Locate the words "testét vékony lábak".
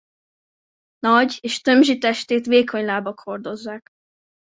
1.97-3.19